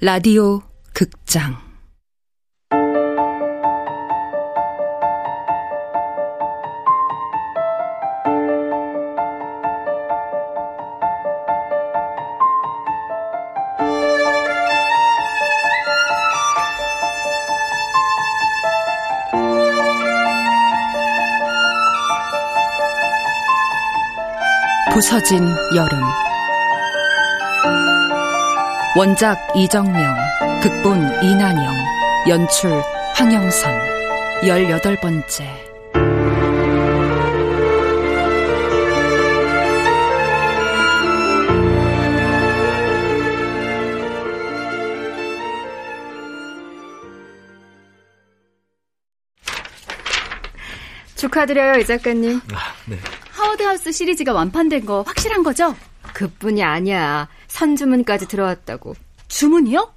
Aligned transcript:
라디오 0.00 0.60
극장. 0.94 1.56
부서진 24.92 25.56
여름 25.74 26.27
원작 28.98 29.38
이정명, 29.54 30.12
극본 30.60 31.22
이난영, 31.22 31.72
연출 32.26 32.82
황영선, 33.14 33.72
열여덟 34.44 34.96
번째. 34.96 35.46
축하드려요, 51.14 51.78
이 51.78 51.86
작가님. 51.86 52.40
아, 52.52 52.74
네. 52.86 52.98
하워드하우스 53.30 53.92
시리즈가 53.92 54.32
완판된 54.32 54.84
거 54.84 55.02
확실한 55.02 55.44
거죠? 55.44 55.76
그뿐이 56.14 56.64
아니야. 56.64 57.28
선주문까지 57.58 58.28
들어왔다고. 58.28 58.94
주문이요? 59.26 59.92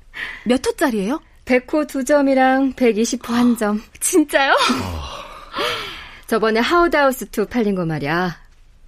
몇 0.45 0.65
호짜리예요? 0.65 1.21
100호 1.45 1.87
2점이랑 1.87 2.75
120호 2.75 3.21
1점. 3.21 3.79
진짜요? 3.99 4.55
저번에 6.25 6.59
하우드하우스 6.59 7.25
2 7.25 7.45
팔린 7.45 7.75
거 7.75 7.85
말이야. 7.85 8.39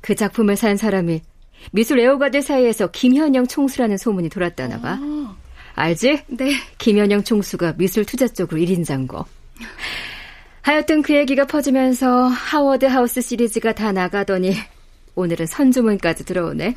그 0.02 0.16
작품을 0.16 0.56
산 0.56 0.76
사람이 0.76 1.22
미술 1.72 2.00
애호가들 2.00 2.42
사이에서 2.42 2.88
김현영 2.92 3.48
총수라는 3.48 3.98
소문이 3.98 4.30
돌았다나 4.30 4.82
봐. 4.82 4.98
아. 5.00 5.36
알지? 5.76 6.24
네. 6.28 6.52
김현영 6.78 7.24
총수가 7.24 7.76
미술 7.78 8.06
투자 8.06 8.28
쪽으로 8.28 8.60
1인자인 8.60 9.08
거. 9.08 9.26
하여튼 10.62 11.02
그 11.02 11.14
얘기가 11.14 11.46
퍼지면서 11.46 12.28
하워드 12.28 12.86
하우스 12.86 13.22
시리즈가 13.22 13.74
다 13.74 13.92
나가더니 13.92 14.56
오늘은 15.16 15.46
선주문까지 15.46 16.26
들어오네. 16.26 16.76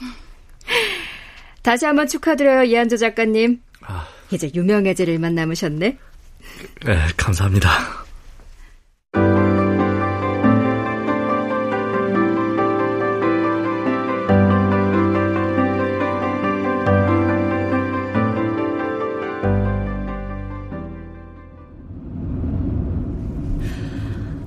다시 1.66 1.84
한번 1.84 2.06
축하드려요, 2.06 2.62
이한조 2.62 2.96
작가님. 2.96 3.60
아... 3.82 4.06
이제 4.30 4.48
유명해질 4.54 5.08
일만 5.08 5.34
남으셨네. 5.34 5.98
네, 6.84 6.98
감사합니다. 7.16 7.68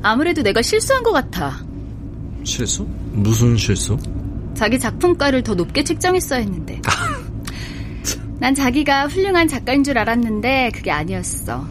아무래도 0.01 0.41
내가 0.41 0.61
실수한 0.61 1.03
것 1.03 1.11
같아. 1.11 1.59
실수? 2.45 2.87
무슨 3.11 3.57
실수? 3.57 3.97
자기 4.53 4.77
작품가를 4.77 5.41
더 5.41 5.53
높게 5.53 5.83
책정했어야 5.83 6.39
했는데. 6.39 6.81
난 8.39 8.55
자기가 8.55 9.07
훌륭한 9.07 9.47
작가인 9.47 9.83
줄 9.83 9.97
알았는데 9.97 10.71
그게 10.73 10.91
아니었어. 10.91 11.65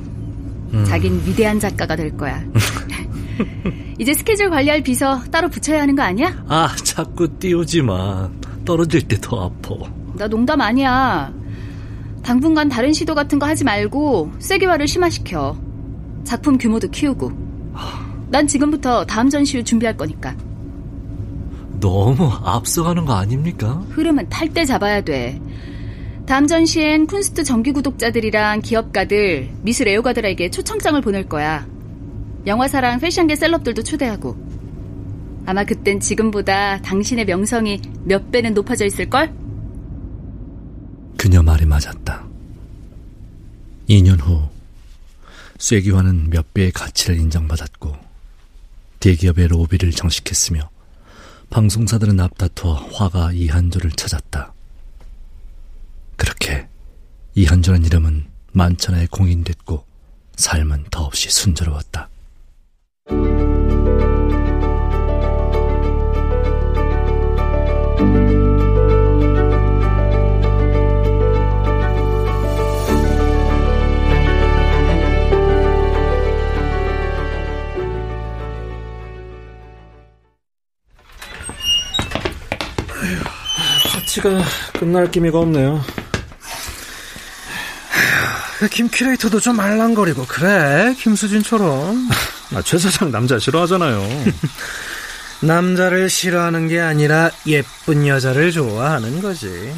음. 0.74 0.84
자긴 0.86 1.22
위대한 1.24 1.58
작가가 1.58 1.96
될 1.96 2.16
거야. 2.16 2.42
이제 3.98 4.12
스케줄 4.14 4.50
관리할 4.50 4.82
비서 4.82 5.22
따로 5.30 5.48
붙여야 5.48 5.80
하는 5.82 5.94
거 5.96 6.02
아니야? 6.02 6.44
아, 6.48 6.74
자꾸 6.84 7.38
띄우지 7.38 7.82
마. 7.82 8.28
떨어질 8.64 9.02
때 9.08 9.16
더 9.20 9.44
아파. 9.46 9.74
나 10.14 10.26
농담 10.28 10.60
아니야. 10.60 11.32
당분간 12.22 12.68
다른 12.68 12.92
시도 12.92 13.14
같은 13.14 13.38
거 13.38 13.46
하지 13.46 13.64
말고 13.64 14.32
세계화를 14.40 14.86
심화시켜. 14.88 15.56
작품 16.24 16.58
규모도 16.58 16.88
키우고. 16.90 17.32
난 18.30 18.46
지금부터 18.46 19.06
다음 19.06 19.30
전시회 19.30 19.62
준비할 19.62 19.96
거니까. 19.96 20.34
너무 21.80 22.28
앞서가는 22.44 23.04
거 23.04 23.14
아닙니까? 23.14 23.82
흐름은 23.90 24.28
탈 24.28 24.52
때 24.52 24.64
잡아야 24.64 25.00
돼. 25.00 25.40
다음 26.28 26.46
전시엔 26.46 27.06
쿤스트 27.06 27.42
정기 27.42 27.72
구독자들이랑 27.72 28.60
기업가들, 28.60 29.48
미술 29.62 29.88
애호가들에게 29.88 30.50
초청장을 30.50 31.00
보낼 31.00 31.26
거야. 31.26 31.66
영화사랑 32.46 33.00
패션계 33.00 33.34
셀럽들도 33.34 33.82
초대하고. 33.82 34.36
아마 35.46 35.64
그땐 35.64 36.00
지금보다 36.00 36.82
당신의 36.82 37.24
명성이 37.24 37.80
몇 38.04 38.30
배는 38.30 38.52
높아져 38.52 38.84
있을걸? 38.84 39.32
그녀 41.16 41.42
말이 41.42 41.64
맞았다. 41.64 42.28
2년 43.88 44.20
후, 44.20 44.42
쇠기화는 45.56 46.28
몇 46.28 46.52
배의 46.52 46.72
가치를 46.72 47.18
인정받았고, 47.18 47.96
대기업의 49.00 49.48
로비를 49.48 49.92
정식했으며, 49.92 50.68
방송사들은 51.48 52.20
앞다투어 52.20 52.74
화가 52.92 53.32
이한조를 53.32 53.92
찾았다. 53.92 54.47
이한조란 57.38 57.84
이름은 57.84 58.24
만천하에 58.50 59.06
공인됐고 59.12 59.84
삶은 60.34 60.86
더없이 60.90 61.30
순조로웠다. 61.30 62.08
파티가 83.92 84.42
끝날 84.80 85.08
기미가 85.08 85.38
없네요. 85.38 85.80
김 88.70 88.88
큐레이터도 88.88 89.40
좀 89.40 89.56
말랑거리고 89.56 90.26
그래 90.26 90.94
김수진처럼 90.98 92.08
아, 92.54 92.62
최 92.62 92.78
사장 92.78 93.10
남자 93.10 93.38
싫어하잖아요. 93.38 94.24
남자를 95.40 96.10
싫어하는 96.10 96.66
게 96.66 96.80
아니라 96.80 97.30
예쁜 97.46 98.06
여자를 98.06 98.50
좋아하는 98.50 99.22
거지. 99.22 99.72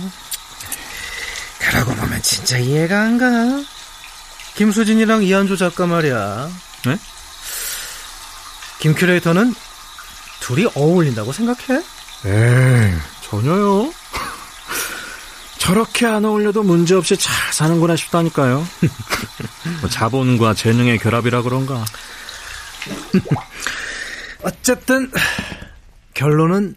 그러고 1.58 1.94
보면 1.94 2.22
진짜 2.22 2.56
이해가 2.56 3.02
안 3.02 3.18
가. 3.18 3.26
김수진이랑 4.54 5.22
이한조 5.22 5.56
작가 5.56 5.86
말이야. 5.86 6.48
네? 6.86 6.98
김 8.78 8.94
큐레이터는 8.94 9.54
둘이 10.40 10.66
어울린다고 10.74 11.32
생각해? 11.32 11.82
에이 12.24 12.94
전혀요 13.22 13.92
저렇게 15.60 16.06
안 16.06 16.24
어울려도 16.24 16.62
문제없이 16.62 17.18
잘 17.18 17.52
사는구나 17.52 17.94
싶다니까요. 17.94 18.64
뭐 19.82 19.90
자본과 19.90 20.54
재능의 20.54 20.98
결합이라 20.98 21.42
그런가. 21.42 21.84
어쨌든 24.42 25.10
결론은 26.14 26.74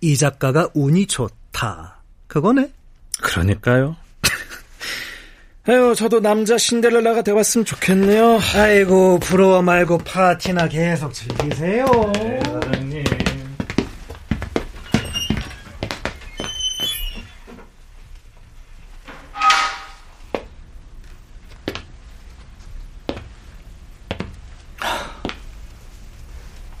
이 0.00 0.16
작가가 0.16 0.66
운이 0.72 1.06
좋다. 1.08 2.00
그거네. 2.26 2.72
그러니까요. 3.20 3.96
에휴, 5.68 5.94
저도 5.94 6.20
남자 6.20 6.56
신데렐라가 6.56 7.20
되었으면 7.22 7.66
좋겠네요. 7.66 8.40
아이고, 8.54 9.18
부러워 9.20 9.60
말고 9.60 9.98
파티나 9.98 10.68
계속 10.68 11.12
즐기세요. 11.12 11.84
네, 12.14 12.40
사장님. 12.44 13.04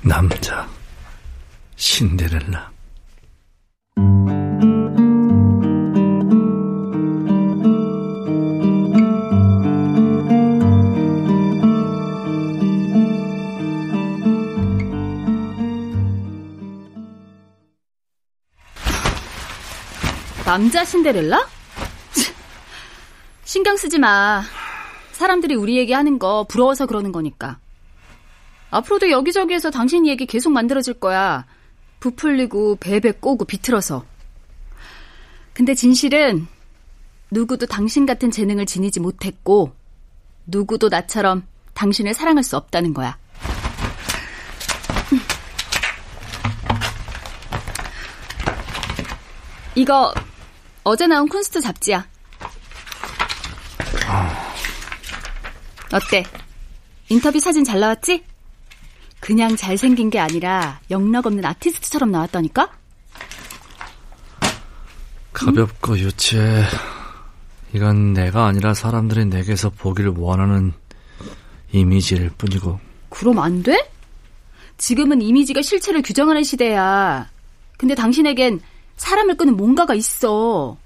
남자 0.04 0.68
신데렐라 1.92 2.72
남자 20.46 20.84
신데렐라? 20.86 21.46
신경 23.44 23.76
쓰지 23.76 23.98
마. 23.98 24.42
사람들이 25.12 25.54
우리 25.56 25.76
얘기 25.76 25.92
하는 25.92 26.18
거 26.18 26.46
부러워서 26.48 26.86
그러는 26.86 27.12
거니까. 27.12 27.58
앞으로도 28.70 29.10
여기저기에서 29.10 29.70
당신 29.70 30.06
얘기 30.06 30.24
계속 30.24 30.52
만들어질 30.52 30.94
거야. 30.94 31.44
부풀리고 32.02 32.76
베베 32.80 33.12
꼬고 33.12 33.44
비틀어서. 33.44 34.04
근데 35.52 35.72
진실은 35.72 36.48
누구도 37.30 37.66
당신 37.66 38.06
같은 38.06 38.32
재능을 38.32 38.66
지니지 38.66 38.98
못했고 38.98 39.72
누구도 40.46 40.88
나처럼 40.88 41.46
당신을 41.74 42.12
사랑할 42.12 42.42
수 42.42 42.56
없다는 42.56 42.92
거야. 42.92 43.16
이거 49.76 50.12
어제 50.82 51.06
나온 51.06 51.28
쿤스트 51.28 51.62
잡지야. 51.62 52.08
어때? 55.92 56.24
인터뷰 57.08 57.38
사진 57.38 57.62
잘 57.62 57.78
나왔지? 57.78 58.24
그냥 59.22 59.54
잘생긴 59.54 60.10
게 60.10 60.18
아니라 60.18 60.80
영락 60.90 61.26
없는 61.26 61.44
아티스트처럼 61.44 62.10
나왔다니까? 62.10 62.72
가볍고 65.32 65.96
유치해. 65.96 66.64
이건 67.72 68.14
내가 68.14 68.46
아니라 68.46 68.74
사람들이 68.74 69.26
내게서 69.26 69.70
보기를 69.70 70.14
원하는 70.16 70.72
이미지일 71.70 72.30
뿐이고. 72.36 72.80
그럼 73.10 73.38
안 73.38 73.62
돼? 73.62 73.88
지금은 74.76 75.22
이미지가 75.22 75.62
실체를 75.62 76.02
규정하는 76.02 76.42
시대야. 76.42 77.30
근데 77.78 77.94
당신에겐 77.94 78.60
사람을 78.96 79.36
끄는 79.36 79.56
뭔가가 79.56 79.94
있어. 79.94 80.76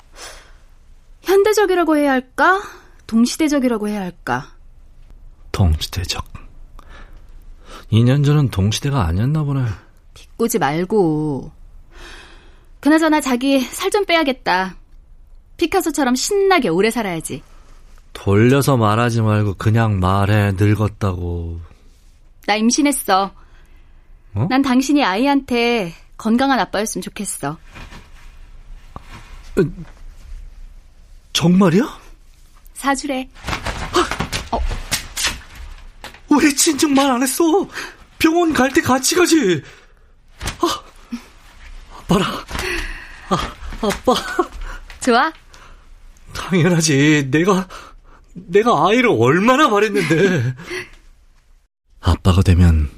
현대적이라고 1.22 1.96
해야 1.96 2.12
할까? 2.12 2.60
동시대적이라고 3.06 3.88
해야 3.88 4.02
할까? 4.02 4.52
동시대적. 5.52 6.45
2년 7.92 8.24
전은 8.24 8.50
동시대가 8.50 9.06
아니었나 9.06 9.42
보네. 9.44 9.64
비꼬지 10.14 10.58
말고. 10.58 11.50
그나저나 12.80 13.20
자기 13.20 13.60
살 13.60 13.90
좀 13.90 14.04
빼야겠다. 14.04 14.76
피카소처럼 15.56 16.14
신나게 16.14 16.68
오래 16.68 16.90
살아야지. 16.90 17.42
돌려서 18.12 18.76
말하지 18.76 19.22
말고 19.22 19.54
그냥 19.54 20.00
말해 20.00 20.52
늙었다고. 20.52 21.60
나 22.46 22.56
임신했어. 22.56 23.32
어? 24.34 24.46
난 24.50 24.62
당신이 24.62 25.02
아이한테 25.04 25.92
건강한 26.16 26.58
아빠였으면 26.60 27.02
좋겠어. 27.02 27.56
정말이야? 31.32 31.98
사주래. 32.74 33.28
어. 36.36 36.40
왜 36.42 36.54
진작 36.54 36.90
말안 36.92 37.22
했어? 37.22 37.44
병원 38.18 38.52
갈 38.52 38.70
때 38.72 38.80
같이 38.80 39.14
가지. 39.14 39.62
아, 40.60 40.82
봐라. 42.08 42.26
아, 43.28 43.54
아빠. 43.82 44.14
좋아? 45.00 45.32
당연하지. 46.34 47.28
내가, 47.30 47.68
내가 48.34 48.86
아이를 48.88 49.10
얼마나 49.18 49.68
바랬는데. 49.70 50.54
아빠가 52.00 52.42
되면 52.42 52.90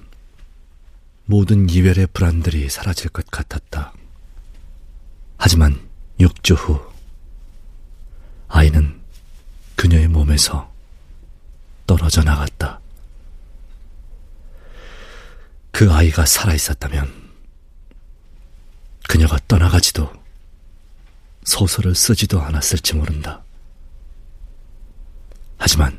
모든 1.25 1.69
이별의 1.69 2.09
불안들이 2.13 2.69
사라질 2.69 3.11
것 3.11 3.27
같았다. 3.31 3.93
하지만 5.37 5.79
6주 6.21 6.57
후, 6.57 6.81
아이는 8.49 9.01
그녀의 9.77 10.09
몸에서 10.09 10.73
떨어져 11.87 12.23
나갔다. 12.23 12.81
그 15.71 15.93
아이가 15.93 16.27
살아 16.27 16.55
있었다면, 16.55 17.29
그녀가 19.09 19.39
떠나가지도 19.49 20.13
소설을 21.45 21.95
쓰지도 21.95 22.41
않았을지 22.43 22.95
모른다. 22.95 23.43
하지만 25.57 25.99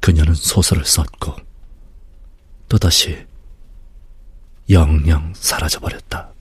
그녀는 0.00 0.32
소설을 0.32 0.84
썼고 0.84 1.36
또다시 2.68 3.26
영영 4.70 5.34
사라져버렸다. 5.34 6.32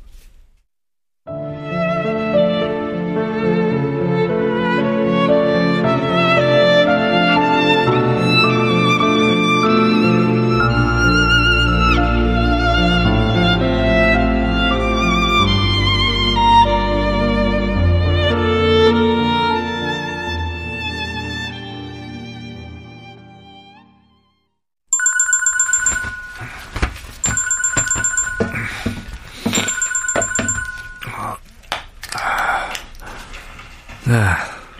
네. 34.09 34.15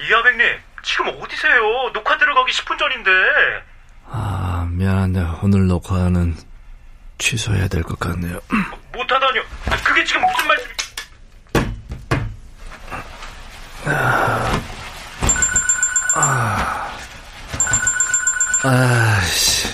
이하백님, 0.08 0.44
지금 0.82 1.10
어디세요? 1.22 1.92
녹화 1.94 2.18
들어가기 2.18 2.52
10분 2.52 2.80
전인데. 2.80 3.12
아, 4.08 4.68
미안한데 4.72 5.24
오늘 5.44 5.68
녹화는 5.68 6.36
취소해야 7.20 7.68
될 7.68 7.84
것 7.84 8.00
같네요. 8.00 8.40
못하다뇨. 8.94 9.44
그게 9.84 10.04
지금 10.04 10.22
무슨 10.24 10.48
말씀? 10.48 10.70
아, 13.86 14.52
아, 16.16 16.92
아씨. 18.64 19.68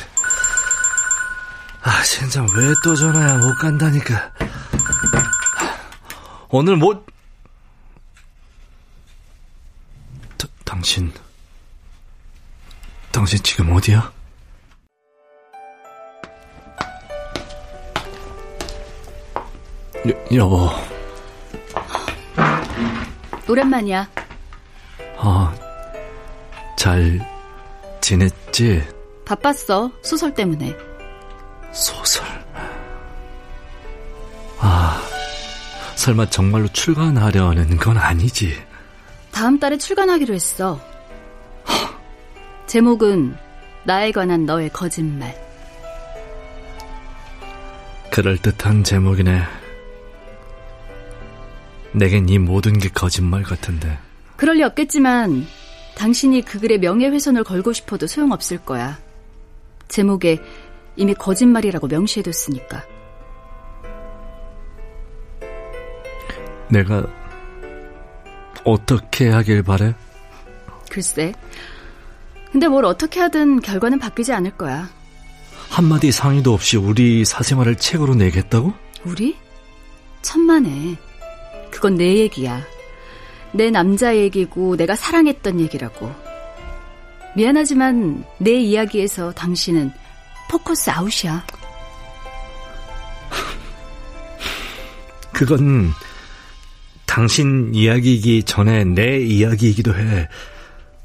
아, 1.82 2.02
진짜 2.04 2.42
왜 2.42 2.74
또 2.84 2.94
전화야? 2.94 3.38
못 3.38 3.56
간다니까. 3.56 4.32
오늘 6.50 6.76
못, 6.76 7.06
당신, 10.64 11.14
당신 13.26 13.42
지금 13.42 13.76
어디야? 13.76 14.14
여, 20.08 20.36
여보. 20.36 20.70
오랜만이야. 23.50 24.08
아, 25.18 25.56
잘 26.78 27.20
지냈지? 28.00 28.88
바빴어, 29.26 29.92
소설 30.04 30.32
때문에. 30.32 30.78
소설. 31.72 32.24
아, 34.60 35.02
설마 35.96 36.30
정말로 36.30 36.68
출간하려는 36.68 37.78
건 37.78 37.98
아니지? 37.98 38.64
다음 39.32 39.60
달에 39.60 39.80
출간하기로 39.80 40.36
했어. 40.36 40.80
제목은 42.76 43.34
나에 43.86 44.12
관한 44.12 44.46
너의 44.46 44.70
거짓말. 44.70 45.34
그럴듯한 48.12 48.84
제목이네. 48.84 49.44
내겐 51.94 52.28
이 52.28 52.38
모든 52.38 52.78
게 52.78 52.90
거짓말 52.90 53.44
같은데. 53.44 53.98
그럴 54.36 54.58
리 54.58 54.64
없겠지만 54.64 55.48
당신이 55.96 56.42
그 56.42 56.60
글에 56.60 56.78
명예훼손을 56.78 57.46
걸고 57.46 57.72
싶어도 57.72 58.08
소용없을 58.08 58.58
거야. 58.58 59.00
제목에 59.88 60.42
이미 60.98 61.14
거짓말이라고 61.14 61.88
명시해뒀으니까. 61.88 62.84
내가 66.70 67.08
어떻게 68.66 69.30
하길 69.30 69.64
바래? 69.64 69.96
글쎄. 70.92 71.32
근데 72.56 72.70
뭘 72.70 72.86
어떻게 72.86 73.20
하든 73.20 73.60
결과는 73.60 74.00
바뀌지 74.00 74.32
않을 74.32 74.52
거야. 74.52 74.90
한마디 75.70 76.10
상의도 76.10 76.54
없이 76.54 76.78
우리 76.78 77.26
사생활을 77.26 77.76
책으로 77.76 78.16
내겠다고? 78.16 78.72
우리? 79.04 79.36
천만에. 80.22 80.96
그건 81.70 81.96
내 81.96 82.16
얘기야. 82.16 82.66
내 83.52 83.70
남자 83.70 84.16
얘기고 84.16 84.78
내가 84.78 84.96
사랑했던 84.96 85.60
얘기라고. 85.60 86.10
미안하지만 87.36 88.24
내 88.38 88.52
이야기에서 88.52 89.34
당신은 89.34 89.92
포커스 90.50 90.92
아웃이야. 90.92 91.46
그건 95.34 95.92
당신 97.06 97.76
이야기이기 97.76 98.44
전에 98.44 98.86
내 98.86 99.20
이야기이기도 99.20 99.94
해. 99.94 100.30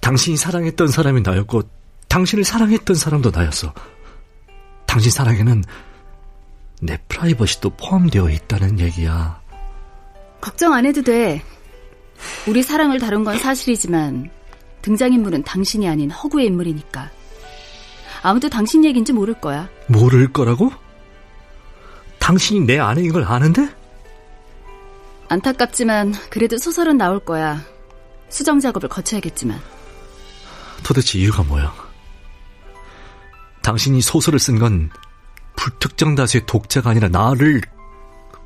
당신이 0.00 0.37
사랑했던 0.37 0.88
사람이 0.88 1.23
나였고 1.23 1.62
당신을 2.09 2.45
사랑했던 2.45 2.97
사람도 2.97 3.30
나였어. 3.30 3.73
당신 4.87 5.11
사랑에는 5.11 5.62
내 6.83 6.99
프라이버시도 7.09 7.71
포함되어 7.71 8.30
있다는 8.30 8.80
얘기야. 8.80 9.40
걱정 10.40 10.73
안 10.73 10.87
해도 10.87 11.02
돼. 11.02 11.42
우리 12.49 12.62
사랑을 12.62 12.99
다룬 12.99 13.25
건 13.25 13.38
사실이지만 13.38 14.30
등장인물은 14.83 15.45
당신이 15.45 15.88
아닌 15.88 16.11
허구의 16.11 16.47
인물이니까. 16.47 17.11
아무도 18.23 18.49
당신 18.49 18.85
얘기인지 18.85 19.12
모를 19.12 19.35
거야. 19.35 19.69
모를 19.87 20.33
거라고? 20.33 20.73
당신이 22.19 22.66
내 22.66 22.78
아내인 22.78 23.12
걸 23.12 23.25
아는데? 23.25 23.69
안타깝지만 25.28 26.14
그래도 26.28 26.59
소설은 26.59 26.97
나올 26.97 27.21
거야. 27.21 27.62
수정 28.28 28.59
작업을 28.59 28.88
거쳐야겠지만. 28.88 29.61
도대체 30.90 31.20
이유가 31.20 31.44
뭐야? 31.44 31.73
당신이 33.62 34.00
소설을 34.00 34.40
쓴 34.40 34.59
건 34.59 34.90
불특정 35.54 36.16
다수의 36.16 36.42
독자가 36.47 36.90
아니라 36.90 37.06
나를 37.06 37.61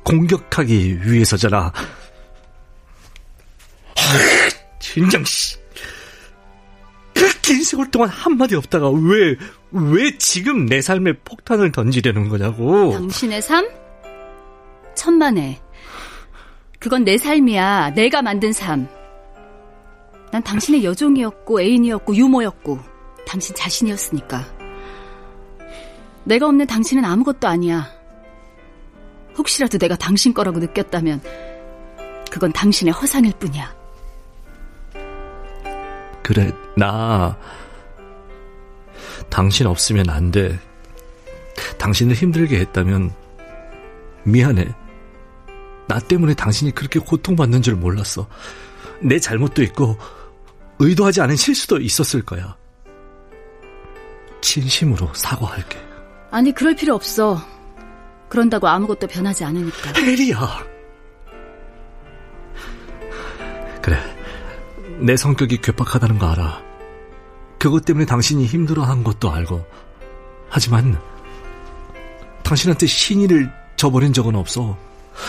공격하기 0.03 1.09
위해서잖아. 1.09 1.73
진정 4.79 5.25
씨. 5.25 5.57
긴 7.41 7.63
세월 7.63 7.89
동안 7.89 8.09
한마디 8.09 8.53
없다가 8.53 8.91
왜, 8.91 9.35
왜 9.71 10.15
지금 10.19 10.67
내 10.67 10.83
삶에 10.83 11.13
폭탄을 11.23 11.71
던지려는 11.71 12.29
거냐고. 12.29 12.91
당신의 12.91 13.41
삶? 13.41 13.67
천만에. 14.93 15.59
그건 16.77 17.05
내 17.05 17.17
삶이야. 17.17 17.95
내가 17.95 18.21
만든 18.21 18.53
삶. 18.53 18.87
난 20.35 20.43
당신의 20.43 20.83
여종이었고, 20.83 21.61
애인이었고, 21.61 22.13
유모였고, 22.13 22.77
당신 23.25 23.55
자신이었으니까. 23.55 24.45
내가 26.25 26.47
없는 26.47 26.67
당신은 26.67 27.05
아무것도 27.05 27.47
아니야. 27.47 27.89
혹시라도 29.37 29.77
내가 29.77 29.95
당신 29.95 30.33
거라고 30.33 30.59
느꼈다면, 30.59 31.21
그건 32.29 32.51
당신의 32.51 32.91
허상일 32.91 33.31
뿐이야. 33.39 33.73
그래, 36.21 36.51
나, 36.75 37.37
당신 39.29 39.67
없으면 39.67 40.09
안 40.09 40.31
돼. 40.31 40.59
당신을 41.77 42.13
힘들게 42.13 42.59
했다면, 42.59 43.13
미안해. 44.25 44.67
나 45.87 45.97
때문에 45.97 46.33
당신이 46.33 46.71
그렇게 46.71 46.99
고통받는 46.99 47.61
줄 47.61 47.75
몰랐어. 47.75 48.27
내 48.99 49.17
잘못도 49.17 49.63
있고, 49.63 49.97
의도하지 50.79 51.21
않은 51.21 51.35
실수도 51.35 51.79
있었을 51.79 52.21
거야. 52.23 52.55
진심으로 54.41 55.13
사과할게. 55.13 55.77
아니, 56.31 56.53
그럴 56.53 56.75
필요 56.75 56.93
없어. 56.93 57.41
그런다고 58.29 58.67
아무것도 58.67 59.07
변하지 59.07 59.43
않으니까. 59.45 59.93
혜리야! 59.99 60.65
그래. 63.81 63.97
내 64.99 65.15
성격이 65.15 65.61
괴팍하다는 65.61 66.19
거 66.19 66.27
알아. 66.27 66.61
그것 67.59 67.85
때문에 67.85 68.05
당신이 68.05 68.45
힘들어한 68.45 69.03
것도 69.03 69.31
알고. 69.31 69.65
하지만, 70.49 70.99
당신한테 72.43 72.85
신의를 72.85 73.51
저버린 73.77 74.13
적은 74.13 74.35
없어. 74.35 74.77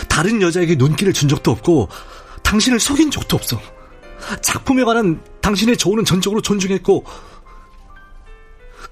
다른 0.09 0.41
여자에게 0.41 0.75
눈길을 0.75 1.13
준 1.13 1.29
적도 1.29 1.51
없고, 1.51 1.89
당신을 2.43 2.79
속인 2.79 3.11
적도 3.11 3.35
없어. 3.37 3.59
작품에 4.41 4.83
관한 4.83 5.21
당신의 5.47 5.77
조언은 5.77 6.03
전적으로 6.03 6.41
존중했고, 6.41 7.05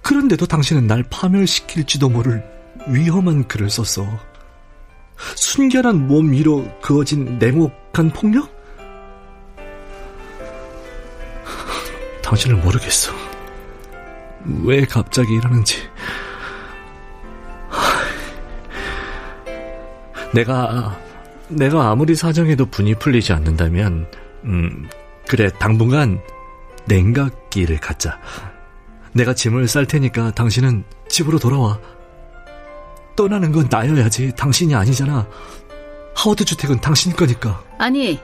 그런데도 0.02 0.46
당신은 0.46 0.88
날 0.88 1.04
파멸시킬지도 1.04 2.08
모를 2.08 2.46
위험한 2.88 3.46
글을 3.50 3.70
썼어. 3.70 4.08
순결한 5.36 6.08
몸 6.08 6.32
위로 6.32 6.66
그어진 6.82 7.38
냉혹한 7.40 8.12
폭력? 8.12 8.56
당신을 12.24 12.56
모르겠어. 12.56 13.12
왜 14.64 14.86
갑자기 14.86 15.34
이러는지. 15.34 15.90
내가, 20.34 20.98
내가 21.50 21.90
아무리 21.90 22.16
사정해도 22.16 22.66
분이 22.68 22.96
풀리지 22.96 23.34
않는다면, 23.34 24.10
음, 24.46 24.88
그래, 25.28 25.50
당분간 25.60 26.22
냉각기를 26.88 27.80
갖자. 27.80 28.20
내가 29.14 29.34
짐을 29.34 29.68
쌀 29.68 29.86
테니까 29.86 30.32
당신은 30.32 30.84
집으로 31.08 31.40
돌아와. 31.40 31.80
떠나는 33.16 33.52
건 33.52 33.68
나여야지 33.70 34.34
당신이 34.36 34.76
아니잖아. 34.76 35.28
하워드 36.16 36.44
주택은 36.44 36.82
당신 36.82 37.14
거니까. 37.14 37.64
아니, 37.78 38.20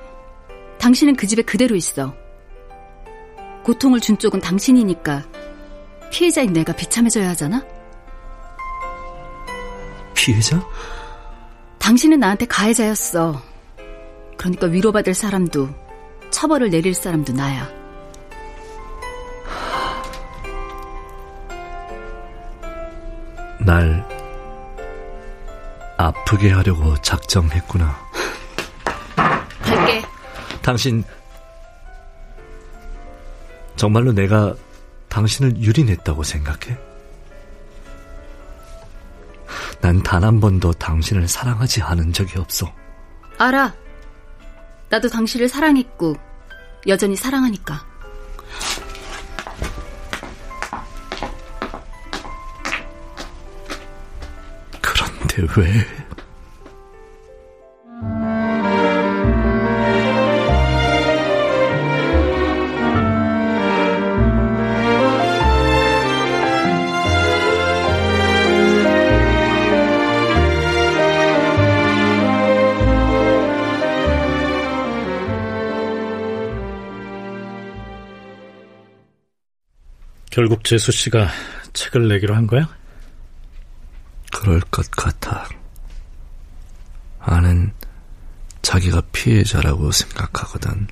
당신은 0.80 1.16
그 1.16 1.28
집에 1.28 1.42
그대로 1.42 1.76
있어. 1.76 2.14
고통을 3.64 4.00
준 4.00 4.18
쪽은 4.18 4.42
당신이니까 4.42 5.24
피해자인 6.12 6.52
내가 6.52 6.74
비참해져야 6.74 7.30
하잖아? 7.30 7.64
피해자? 10.14 10.62
당신은 11.80 12.20
나한테 12.20 12.46
가해자였어. 12.46 13.42
그러니까 14.38 14.68
위로받을 14.68 15.14
사람도 15.14 15.70
처벌을 16.32 16.70
내릴 16.70 16.94
사람도 16.94 17.34
나야. 17.34 17.81
날 23.66 24.08
아프게 25.98 26.52
하려고 26.52 26.96
작정했구나. 27.02 27.96
갈게. 29.62 30.02
당신 30.62 31.04
정말로 33.76 34.12
내가 34.12 34.56
당신을 35.10 35.58
유린했다고 35.58 36.24
생각해? 36.24 36.78
난 39.82 40.02
단 40.04 40.24
한 40.24 40.40
번도 40.40 40.74
당신을 40.74 41.28
사랑하지 41.28 41.82
않은 41.82 42.14
적이 42.14 42.40
없어. 42.40 42.72
알아. 43.38 43.74
나도 44.90 45.10
당신을 45.10 45.50
사랑했고, 45.50 46.16
여전히 46.88 47.16
사랑하니까. 47.16 47.86
그런데 55.32 55.62
왜... 55.62 55.68
결국 80.30 80.64
재수 80.64 80.92
씨가 80.92 81.28
책을 81.74 82.08
내기로 82.08 82.34
한 82.34 82.48
거야? 82.48 82.68
그럴 84.32 84.60
것 84.62 84.90
같아. 84.92 85.48
아는 87.20 87.72
자기가 88.72 89.02
피해자라고 89.12 89.92
생각하거든. 89.92 90.88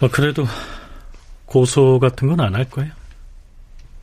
뭐 0.00 0.10
그래도 0.10 0.44
고소 1.44 2.00
같은 2.00 2.26
건 2.26 2.40
안 2.40 2.56
할 2.56 2.68
거야. 2.68 2.88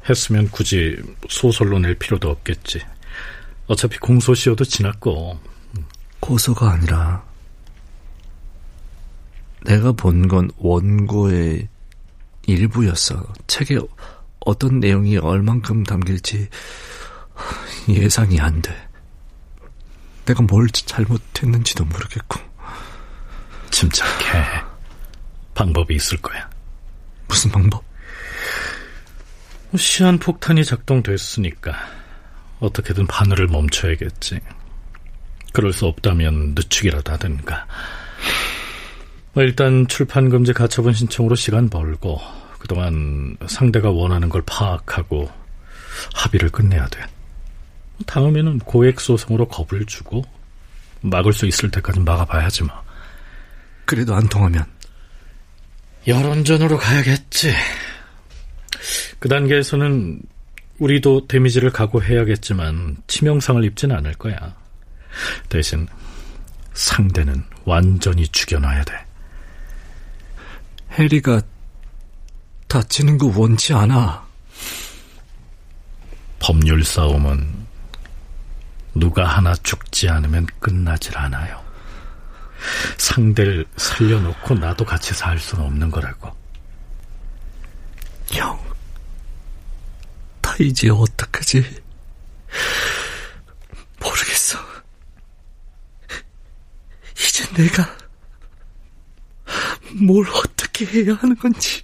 했으면 0.09 0.49
굳이 0.49 0.97
소설로 1.29 1.79
낼 1.79 1.95
필요도 1.95 2.29
없겠지. 2.29 2.79
어차피 3.67 3.97
공소시효도 3.99 4.63
지났고. 4.63 5.37
고소가 6.21 6.71
아니라 6.71 7.21
내가 9.65 9.91
본 9.91 10.29
건 10.29 10.49
원고의 10.57 11.67
일부였어. 12.47 13.33
책에 13.47 13.77
어떤 14.39 14.79
내용이 14.79 15.17
얼만큼 15.17 15.83
담길지 15.83 16.47
예상이 17.89 18.39
안 18.39 18.61
돼. 18.61 18.82
내가 20.25 20.41
뭘 20.43 20.69
잘못했는지도 20.69 21.85
모르겠고. 21.85 22.39
침착해. 23.71 24.63
방법이 25.53 25.95
있을 25.95 26.17
거야. 26.19 26.49
무슨 27.27 27.51
방법? 27.51 27.83
시한 29.75 30.19
폭탄이 30.19 30.63
작동됐으니까 30.63 31.73
어떻게든 32.59 33.07
바늘을 33.07 33.47
멈춰야겠지. 33.47 34.39
그럴 35.51 35.73
수 35.73 35.85
없다면 35.85 36.53
늦추기라도 36.55 37.11
하든가. 37.13 37.67
뭐 39.33 39.43
일단 39.43 39.87
출판 39.87 40.29
금지 40.29 40.53
가처분 40.53 40.93
신청으로 40.93 41.35
시간 41.35 41.69
벌고 41.69 42.21
그동안 42.59 43.35
상대가 43.47 43.89
원하는 43.89 44.29
걸 44.29 44.43
파악하고 44.45 45.29
합의를 46.13 46.49
끝내야 46.49 46.87
돼. 46.87 47.03
다음에는 48.05 48.59
고액 48.59 48.99
소송으로 48.99 49.47
겁을 49.47 49.85
주고 49.85 50.23
막을 51.01 51.33
수 51.33 51.45
있을 51.45 51.69
때까지 51.71 51.99
막아봐야지 51.99 52.63
뭐. 52.63 52.83
그래도 53.85 54.15
안 54.15 54.27
통하면 54.27 54.65
여론전으로 56.07 56.77
가야겠지. 56.77 57.53
그 59.19 59.29
단계에서는 59.29 60.21
우리도 60.79 61.27
데미지를 61.27 61.71
각오해야겠지만 61.71 62.97
치명상을 63.07 63.63
입진 63.63 63.91
않을 63.91 64.13
거야. 64.13 64.55
대신 65.47 65.87
상대는 66.73 67.43
완전히 67.65 68.27
죽여놔야 68.27 68.83
돼. 68.83 68.93
해리가 70.91 71.41
다치는 72.67 73.17
거 73.17 73.31
원치 73.35 73.73
않아. 73.73 74.25
법률 76.39 76.83
싸움은 76.83 77.62
누가 78.95 79.25
하나 79.25 79.53
죽지 79.55 80.09
않으면 80.09 80.45
끝나질 80.59 81.17
않아요. 81.17 81.63
상대를 82.97 83.65
살려놓고 83.75 84.55
나도 84.55 84.85
같이 84.85 85.13
살 85.13 85.39
수는 85.39 85.65
없는 85.65 85.91
거라고. 85.91 86.35
형, 88.31 88.59
다 90.41 90.55
이제 90.59 90.89
어떡하지? 90.89 91.81
모르겠어. 93.99 94.59
이제 97.17 97.45
내가 97.53 97.95
뭘 100.01 100.27
어떻게 100.29 100.85
해야 100.85 101.15
하는 101.15 101.35
건지. 101.35 101.83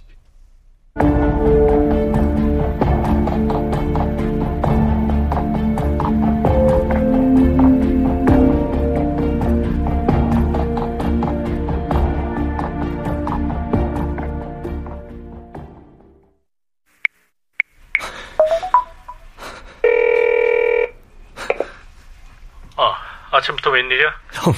웬일이야? 23.80 24.12
형, 24.32 24.54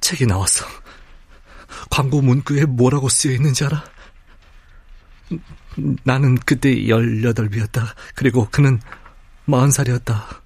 책이 0.00 0.26
나왔어. 0.26 0.66
광고 1.90 2.20
문구에 2.20 2.64
뭐라고 2.66 3.08
쓰여 3.08 3.32
있는지 3.32 3.64
알아? 3.64 3.84
나는 6.04 6.36
그때 6.44 6.70
18이었다. 6.74 7.94
그리고 8.16 8.48
그는 8.50 8.80
40살이었다. 9.46 10.40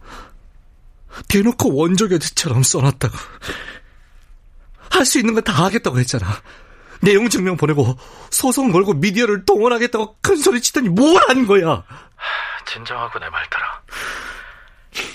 대놓고 1.29 1.75
원조교지처럼 1.75 2.63
써놨다고. 2.63 3.17
할 4.91 5.05
수 5.05 5.19
있는 5.19 5.35
건 5.35 5.43
다 5.43 5.53
하겠다고 5.65 5.99
했잖아. 5.99 6.27
내용 7.01 7.29
증명 7.29 7.57
보내고 7.57 7.97
소송 8.31 8.71
걸고 8.73 8.95
미디어를 8.95 9.45
동원하겠다고 9.45 10.19
큰 10.23 10.37
소리 10.37 10.61
치더니 10.61 10.89
뭘 10.89 11.21
한 11.29 11.47
거야? 11.47 11.83
진정하고 12.67 13.19
내말 13.19 13.45
들어. 13.51 13.65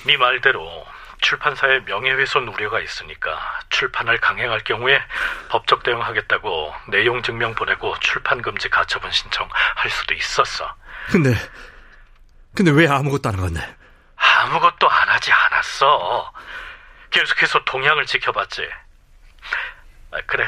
네 0.05 0.17
말대로 0.17 0.85
출판사의 1.21 1.83
명예훼손 1.83 2.47
우려가 2.47 2.79
있으니까 2.79 3.59
출판을 3.69 4.19
강행할 4.19 4.63
경우에 4.63 5.01
법적 5.49 5.83
대응하겠다고 5.83 6.73
내용 6.89 7.21
증명 7.21 7.53
보내고 7.55 7.97
출판 7.99 8.41
금지 8.41 8.69
가처분 8.69 9.11
신청할 9.11 9.89
수도 9.89 10.13
있었어. 10.13 10.73
근데 11.11 11.33
근데 12.55 12.71
왜 12.71 12.87
아무것도 12.87 13.29
안 13.29 13.35
한 13.35 13.41
건데? 13.41 13.75
아무것도 14.15 14.89
안 14.89 15.09
하지 15.09 15.31
않았어. 15.31 16.31
계속해서 17.11 17.63
동향을 17.65 18.05
지켜봤지. 18.05 18.69
아, 20.11 20.17
그래. 20.25 20.47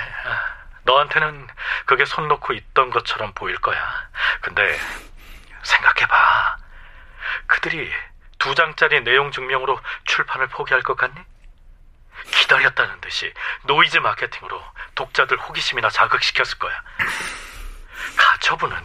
너한테는 0.84 1.48
그게 1.86 2.06
손 2.06 2.28
놓고 2.28 2.54
있던 2.54 2.90
것처럼 2.90 3.34
보일 3.34 3.56
거야. 3.58 4.10
근데 4.42 4.78
생각해봐. 5.64 6.58
그들이 7.48 7.92
두 8.42 8.56
장짜리 8.56 9.04
내용 9.04 9.32
증명으로 9.32 9.80
출판을 10.06 10.48
포기할 10.48 10.82
것 10.82 10.98
같니? 10.98 11.14
기다렸다는 12.32 13.00
듯이 13.00 13.32
노이즈 13.66 14.00
마케팅으로 14.00 14.60
독자들 14.96 15.38
호기심이나 15.38 15.92
자극시켰을 15.92 16.58
거야. 16.58 16.84
가처분은 18.18 18.76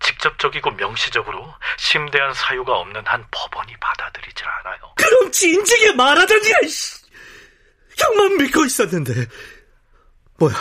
직접적이고 0.00 0.72
명시적으로 0.72 1.54
심대한 1.76 2.34
사유가 2.34 2.72
없는 2.78 3.06
한 3.06 3.24
법원이 3.30 3.76
받아들이질 3.80 4.44
않아요. 4.44 4.92
그럼 4.96 5.30
진지하게 5.30 5.92
말하던지, 5.94 6.52
형만 7.96 8.38
믿고 8.38 8.64
있었는데. 8.64 9.26
뭐야, 10.38 10.54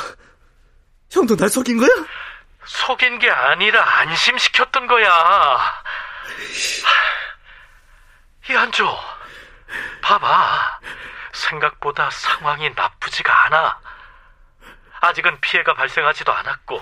형도 1.12 1.36
날 1.36 1.49
속인 1.49 1.77
거야? 1.77 1.89
속인 2.63 3.17
게 3.17 3.29
아니라 3.31 3.84
안심시켰던 4.01 4.86
거야. 4.86 5.84
이한조, 8.49 8.97
봐봐. 10.01 10.79
생각보다 11.34 12.10
상황이 12.12 12.69
나쁘지가 12.69 13.45
않아. 13.45 13.79
아직은 15.01 15.41
피해가 15.41 15.73
발생하지도 15.73 16.31
않았고, 16.31 16.81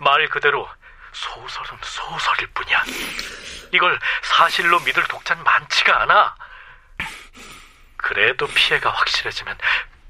말 0.00 0.28
그대로 0.28 0.68
소설은 1.12 1.78
소설일 1.82 2.46
뿐이야. 2.48 2.84
이걸 3.72 3.98
사실로 4.22 4.80
믿을 4.80 5.02
독자는 5.04 5.42
많지가 5.42 6.02
않아. 6.02 6.36
그래도 7.96 8.46
피해가 8.46 8.90
확실해지면 8.90 9.58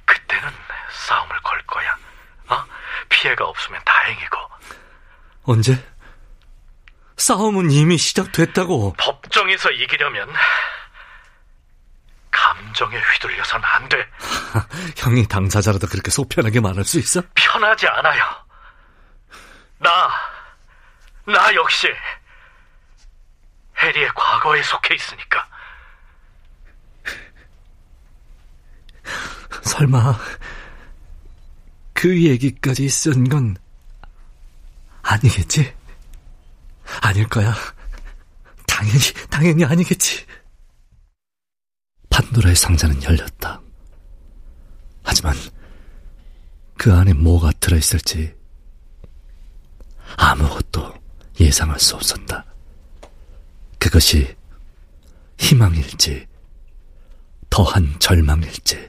그때는 0.04 0.52
싸움을 0.90 1.40
걸 1.42 1.62
거야. 1.66 1.96
어? 2.48 2.64
피해가 3.08 3.44
없으면 3.44 3.80
다행이고. 3.84 4.38
언제? 5.44 5.84
싸움은 7.16 7.70
이미 7.70 7.96
시작됐다고. 7.96 8.94
법정에서 8.98 9.70
이기려면 9.70 10.32
감정에 12.48 12.98
휘둘려선 12.98 13.62
안 13.62 13.88
돼. 13.88 14.06
형이 14.96 15.28
당사자라도 15.28 15.87
그렇게 15.87 16.11
속 16.11 16.28
편하게 16.28 16.61
말할 16.61 16.84
수 16.84 16.98
있어? 16.98 17.22
편하지 17.34 17.87
않아요. 17.87 18.24
나, 19.78 20.11
나 21.26 21.54
역시 21.54 21.88
해리의 23.78 24.08
과거에 24.14 24.62
속해 24.62 24.94
있으니까. 24.94 25.46
설마 29.62 30.18
그 31.92 32.24
얘기까지 32.24 32.88
쓴 32.88 33.28
건 33.28 33.56
아니겠지? 35.02 35.74
아닐 37.02 37.28
거야. 37.28 37.54
당연히, 38.66 38.98
당연히 39.30 39.64
아니겠지. 39.64 40.26
판도라의 42.38 42.57
상자는 42.57 43.03
열렸다. 43.03 43.61
하지만 45.03 45.35
그 46.77 46.92
안에 46.92 47.12
뭐가 47.12 47.51
들어있을지 47.53 48.35
아무것도 50.16 50.94
예상할 51.40 51.79
수 51.79 51.96
없었다. 51.96 52.44
그것이 53.79 54.37
희망일지, 55.38 56.27
더한 57.51 57.98
절망일지. 57.98 58.88